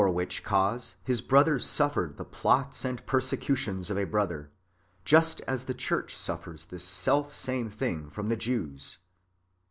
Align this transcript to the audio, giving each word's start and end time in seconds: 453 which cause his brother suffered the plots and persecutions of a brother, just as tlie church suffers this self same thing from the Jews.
453 0.01 0.25
which 0.25 0.43
cause 0.43 0.95
his 1.03 1.21
brother 1.21 1.59
suffered 1.59 2.17
the 2.17 2.25
plots 2.25 2.83
and 2.83 3.05
persecutions 3.05 3.91
of 3.91 3.99
a 3.99 4.03
brother, 4.03 4.49
just 5.05 5.41
as 5.41 5.63
tlie 5.65 5.77
church 5.77 6.17
suffers 6.17 6.65
this 6.65 6.83
self 6.83 7.35
same 7.35 7.69
thing 7.69 8.09
from 8.09 8.27
the 8.27 8.35
Jews. 8.35 8.97